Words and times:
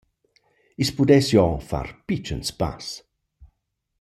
I’s 0.81 0.91
pudess 0.97 1.27
jo 1.33 1.45
far 1.69 1.87
pitschens 2.07 2.49
pass. 2.59 2.85